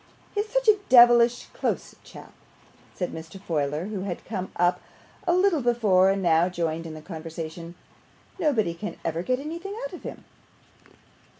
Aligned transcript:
'He 0.33 0.41
is 0.41 0.49
such 0.49 0.67
a 0.67 0.79
devilish 0.89 1.45
close 1.53 1.93
chap,' 2.03 2.33
said 2.95 3.13
Mr. 3.13 3.39
Folair, 3.39 3.85
who 3.89 3.99
had 4.01 4.25
come 4.25 4.51
up 4.55 4.81
a 5.27 5.31
little 5.31 5.61
before, 5.61 6.09
and 6.09 6.23
now 6.23 6.49
joined 6.49 6.87
in 6.87 6.95
the 6.95 7.03
conversation. 7.03 7.75
'Nobody 8.39 8.73
can 8.73 8.97
ever 9.05 9.21
get 9.21 9.39
anything 9.39 9.77
out 9.85 9.93
of 9.93 10.01
him. 10.01 10.25